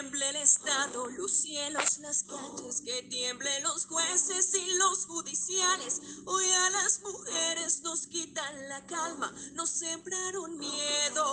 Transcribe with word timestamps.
tiemble 0.00 0.30
el 0.30 0.36
Estado, 0.36 1.08
los 1.08 1.32
cielos, 1.32 1.98
las 1.98 2.22
calles, 2.22 2.82
que 2.82 3.02
tiemble 3.10 3.50
los 3.62 3.86
jueces 3.86 4.54
y 4.54 4.74
los 4.76 5.06
judiciales. 5.06 6.00
Hoy 6.24 6.44
a 6.44 6.70
las 6.70 7.00
mujeres 7.00 7.80
nos 7.82 8.06
quitan 8.06 8.68
la 8.68 8.86
calma, 8.86 9.34
nos 9.54 9.70
sembraron 9.70 10.56
miedo, 10.56 11.24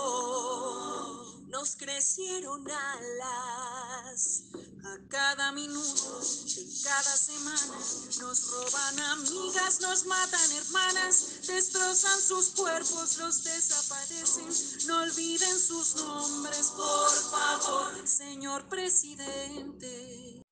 nos 1.56 1.74
crecieron 1.74 2.70
alas. 2.70 4.42
A 4.84 5.08
cada 5.08 5.52
minuto 5.52 6.20
de 6.20 6.66
cada 6.84 7.16
semana 7.16 7.78
nos 8.20 8.50
roban 8.50 9.00
amigas, 9.00 9.80
nos 9.80 10.04
matan 10.04 10.52
hermanas, 10.52 11.46
destrozan 11.46 12.20
sus 12.20 12.50
cuerpos, 12.50 13.16
los 13.16 13.42
desaparecen. 13.42 14.86
No 14.86 15.02
olviden 15.02 15.58
sus 15.58 15.96
nombres, 15.96 16.72
por 16.76 17.10
favor, 17.30 18.06
señor 18.06 18.68
presidente. 18.68 20.45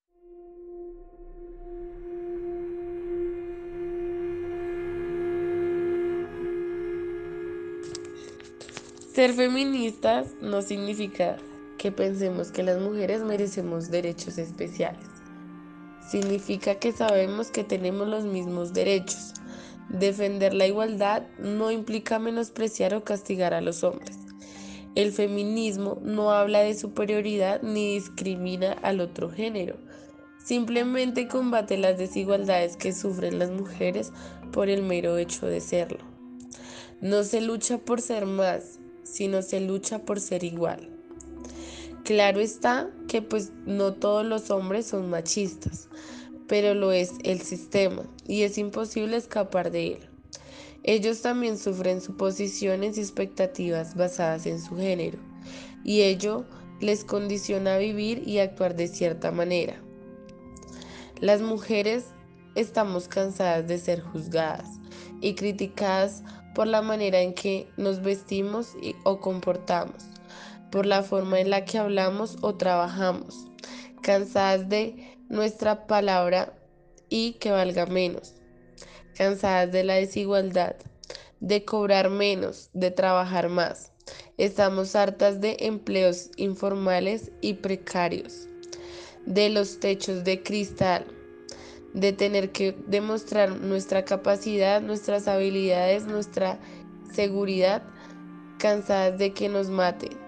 Ser 9.15 9.33
feministas 9.33 10.35
no 10.41 10.61
significa 10.61 11.37
que 11.79 11.93
pensemos 11.93 12.51
que 12.51 12.65
las 12.65 12.81
mujeres 12.81 13.23
merecemos 13.23 13.89
derechos 13.89 14.39
especiales. 14.39 15.07
Significa 16.11 16.81
que 16.81 16.91
sabemos 16.91 17.53
que 17.53 17.63
tenemos 17.63 18.09
los 18.09 18.25
mismos 18.25 18.73
derechos. 18.73 19.35
Defender 19.89 20.53
la 20.53 20.67
igualdad 20.67 21.23
no 21.39 21.71
implica 21.71 22.19
menospreciar 22.19 22.93
o 22.97 23.05
castigar 23.05 23.55
a 23.55 23.61
los 23.61 23.85
hombres. 23.85 24.19
El 24.97 25.13
feminismo 25.13 26.01
no 26.03 26.33
habla 26.33 26.63
de 26.63 26.75
superioridad 26.75 27.63
ni 27.63 27.95
discrimina 27.95 28.73
al 28.73 28.99
otro 29.01 29.31
género. 29.31 29.77
Simplemente 30.45 31.29
combate 31.29 31.77
las 31.79 31.99
desigualdades 31.99 32.77
que 32.77 32.93
sufren 32.93 33.39
las 33.39 33.53
mujeres 33.53 34.13
por 34.51 34.69
el 34.69 34.83
mero 34.83 35.19
hecho 35.19 35.47
de 35.47 35.61
serlo. 35.61 36.01
No 37.01 37.23
se 37.23 37.41
lucha 37.41 37.79
por 37.79 38.01
ser 38.01 38.27
más, 38.27 38.81
sino 39.05 39.43
se 39.43 39.61
lucha 39.61 40.01
por 40.01 40.21
ser 40.21 40.43
igual. 40.43 40.91
Claro 42.05 42.41
está 42.41 42.91
que 43.09 43.23
pues 43.23 43.53
no 43.65 43.95
todos 43.95 44.27
los 44.27 44.51
hombres 44.51 44.87
son 44.87 45.09
machistas, 45.09 45.89
pero 46.49 46.75
lo 46.75 46.93
es 46.93 47.13
el 47.23 47.41
sistema 47.41 48.03
y 48.27 48.43
es 48.43 48.59
imposible 48.59 49.17
escapar 49.17 49.71
de 49.71 49.95
él. 49.95 50.09
Ellos 50.83 51.23
también 51.23 51.57
sufren 51.57 52.03
suposiciones 52.03 52.99
y 52.99 53.01
expectativas 53.01 53.95
basadas 53.95 54.45
en 54.45 54.61
su 54.61 54.77
género, 54.77 55.19
y 55.83 56.03
ello 56.03 56.45
les 56.81 57.05
condiciona 57.05 57.77
a 57.77 57.79
vivir 57.79 58.23
y 58.29 58.39
actuar 58.39 58.77
de 58.77 58.89
cierta 58.89 59.31
manera. 59.31 59.81
Las 61.21 61.41
mujeres 61.41 62.05
estamos 62.55 63.09
cansadas 63.09 63.67
de 63.67 63.79
ser 63.79 64.03
juzgadas 64.03 64.69
y 65.23 65.35
criticadas 65.35 66.23
por 66.55 66.67
la 66.67 66.83
manera 66.83 67.21
en 67.21 67.35
que 67.35 67.69
nos 67.77 68.03
vestimos 68.03 68.75
o 69.03 69.21
comportamos 69.21 70.15
por 70.75 70.87
la 70.87 71.05
forma 71.05 71.39
en 71.39 71.51
la 71.51 71.65
que 71.65 71.79
hablamos 71.79 72.37
o 72.41 72.57
trabajamos, 72.57 73.47
cansadas 74.03 74.69
de 74.69 75.17
nuestra 75.29 75.87
palabra 75.87 76.53
y 77.09 77.35
que 77.35 77.53
valga 77.53 77.87
menos, 77.87 78.35
cansadas 79.15 79.71
de 79.71 79.85
la 79.85 79.95
desigualdad, 79.95 80.75
de 81.39 81.65
cobrar 81.65 82.11
menos, 82.11 82.71
de 82.73 82.91
trabajar 82.91 83.49
más. 83.51 83.93
Estamos 84.37 84.97
hartas 84.97 85.41
de 85.41 85.59
empleos 85.61 86.31
informales 86.37 87.31
y 87.41 87.55
precarios, 87.55 88.49
de 89.27 89.51
los 89.51 89.79
techos 89.79 90.25
de 90.25 90.43
cristal, 90.43 91.07
de 91.95 92.13
tener 92.13 92.51
que 92.51 92.77
demostrar 92.87 93.51
nuestra 93.51 94.05
capacidad, 94.05 94.83
nuestras 94.83 95.29
habilidades, 95.29 96.07
nuestra 96.07 96.59
seguridad, 97.13 97.83
cansadas 98.59 99.17
de 99.19 99.33
que 99.33 99.49
nos 99.49 99.71
maten, 99.71 100.19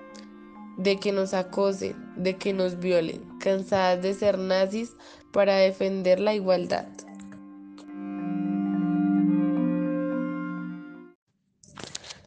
de 0.78 0.99
que 0.99 1.12
nos 1.12 1.34
acosen, 1.34 1.97
de 2.16 2.37
que 2.37 2.53
nos 2.53 2.78
violen, 2.78 3.38
cansadas 3.41 4.00
de 4.00 4.15
ser 4.15 4.38
nazis 4.38 4.94
para 5.32 5.56
defender 5.56 6.21
la 6.21 6.34
igualdad. 6.34 6.87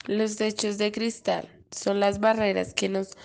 Los 0.06 0.36
techos 0.36 0.78
de 0.78 0.92
cristal 0.92 1.48
son 1.72 2.00
las 2.00 2.20
barreras 2.20 2.74
que 2.74 2.90
nos 2.90 3.16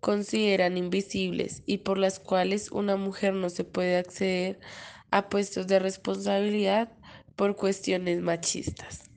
consideran 0.00 0.78
invisibles 0.78 1.62
y 1.66 1.78
por 1.78 1.98
las 1.98 2.18
cuales 2.18 2.72
una 2.72 2.96
mujer 2.96 3.34
no 3.34 3.50
se 3.50 3.64
puede 3.64 3.98
acceder 3.98 4.58
a 4.58 4.99
puestos 5.28 5.66
de 5.66 5.78
responsabilidad 5.78 6.92
por 7.36 7.56
cuestiones 7.56 8.20
machistas. 8.20 9.10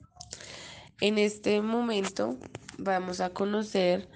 En 1.00 1.18
este 1.18 1.60
momento 1.60 2.38
vamos 2.78 3.20
a 3.20 3.30
conocer 3.30 4.08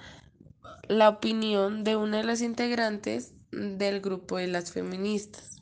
la 0.88 1.08
opinión 1.08 1.84
de 1.84 1.96
una 1.96 2.18
de 2.18 2.24
las 2.24 2.40
integrantes 2.40 3.34
del 3.52 4.00
grupo 4.00 4.38
de 4.38 4.46
las 4.46 4.72
feministas. 4.72 5.60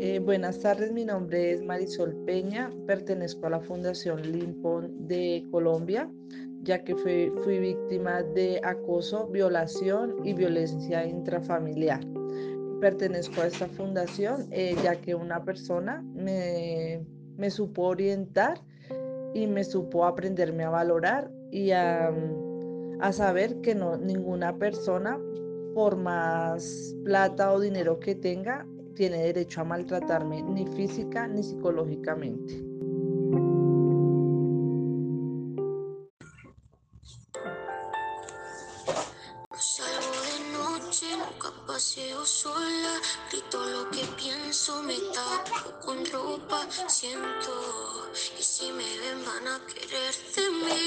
Eh, 0.00 0.20
buenas 0.20 0.60
tardes, 0.60 0.92
mi 0.92 1.04
nombre 1.04 1.52
es 1.52 1.62
Marisol 1.62 2.14
Peña, 2.24 2.70
pertenezco 2.86 3.46
a 3.46 3.50
la 3.50 3.60
Fundación 3.60 4.32
Limpon 4.32 5.08
de 5.08 5.44
Colombia, 5.50 6.10
ya 6.62 6.84
que 6.84 6.94
fui, 6.94 7.32
fui 7.44 7.58
víctima 7.58 8.22
de 8.22 8.60
acoso, 8.62 9.26
violación 9.28 10.16
y 10.24 10.32
violencia 10.32 11.06
intrafamiliar. 11.06 12.00
Pertenezco 12.80 13.40
a 13.40 13.46
esta 13.46 13.66
fundación 13.66 14.46
eh, 14.50 14.76
ya 14.82 14.96
que 14.96 15.14
una 15.14 15.44
persona 15.44 16.02
me, 16.14 17.04
me 17.36 17.50
supo 17.50 17.82
orientar 17.82 18.60
y 19.34 19.46
me 19.46 19.64
supo 19.64 20.04
aprenderme 20.04 20.64
a 20.64 20.70
valorar 20.70 21.30
y 21.50 21.70
a, 21.70 22.12
a 23.00 23.12
saber 23.12 23.60
que 23.60 23.74
no, 23.74 23.96
ninguna 23.96 24.56
persona, 24.56 25.18
por 25.74 25.96
más 25.96 26.94
plata 27.04 27.52
o 27.52 27.60
dinero 27.60 27.98
que 28.00 28.14
tenga, 28.14 28.66
tiene 28.94 29.22
derecho 29.22 29.60
a 29.60 29.64
maltratarme 29.64 30.42
ni 30.42 30.66
física 30.66 31.28
ni 31.28 31.42
psicológicamente. 31.42 32.77
Paseo 41.78 42.26
sola. 42.26 42.94
Grito 43.30 43.64
lo 43.64 43.88
que 43.90 44.04
pienso, 44.20 44.82
me 44.82 44.98
tapo 45.14 45.78
con 45.84 46.04
ropa. 46.06 46.66
Siento 46.88 48.10
que 48.36 48.42
si 48.42 48.72
me 48.72 48.98
ven 48.98 49.24
van 49.24 49.46
a 49.46 49.60
querer 49.64 50.14
de 50.34 50.46
mí. 50.64 50.86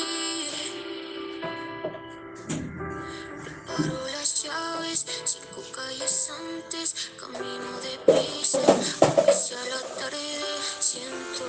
Preparo 3.42 3.98
las 4.16 4.44
llaves, 4.44 5.06
cinco 5.24 5.62
calles 5.74 6.30
antes. 6.42 6.88
Camino 7.18 7.72
deprisa, 7.90 8.60
aunque 9.00 9.34
sea 9.34 9.64
la 9.74 9.82
tarde. 9.96 10.44
Siento 10.82 11.46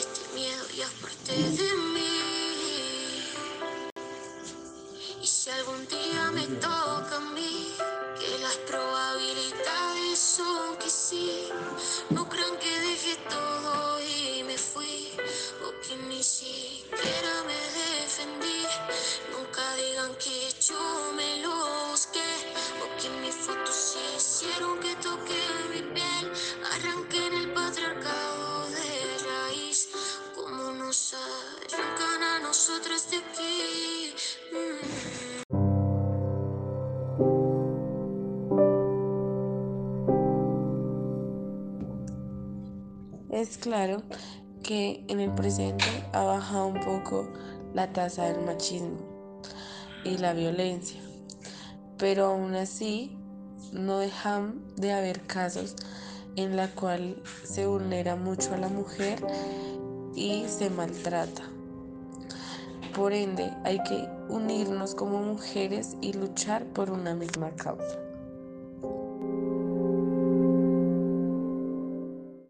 este 0.00 0.22
miedo 0.34 0.64
ya 0.74 0.86
es 0.86 0.92
parte 1.02 1.34
de 1.34 1.70
mí. 1.92 2.32
Y 5.20 5.26
si 5.26 5.50
algún 5.50 5.86
día 5.86 6.30
me 6.32 6.46
toca 6.56 7.16
a 7.16 7.20
mí, 7.20 7.51
probabilidades 10.36 10.38
son 10.38 10.76
que 10.78 11.71
Es 43.42 43.58
claro 43.58 44.02
que 44.62 45.04
en 45.08 45.18
el 45.18 45.32
presente 45.34 45.84
ha 46.12 46.22
bajado 46.22 46.68
un 46.68 46.78
poco 46.78 47.28
la 47.74 47.92
tasa 47.92 48.26
del 48.26 48.46
machismo 48.46 48.98
y 50.04 50.16
la 50.18 50.32
violencia, 50.32 51.00
pero 51.98 52.26
aún 52.26 52.54
así 52.54 53.18
no 53.72 53.98
dejan 53.98 54.62
de 54.76 54.92
haber 54.92 55.22
casos 55.22 55.74
en 56.36 56.54
la 56.54 56.68
cual 56.68 57.20
se 57.42 57.66
vulnera 57.66 58.14
mucho 58.14 58.54
a 58.54 58.58
la 58.58 58.68
mujer 58.68 59.18
y 60.14 60.44
se 60.46 60.70
maltrata. 60.70 61.42
por 62.94 63.12
ende 63.12 63.50
hay 63.64 63.82
que 63.82 64.08
unirnos 64.28 64.94
como 64.94 65.20
mujeres 65.20 65.96
y 66.00 66.12
luchar 66.12 66.64
por 66.66 66.92
una 66.92 67.16
misma 67.16 67.50
causa. 67.56 68.11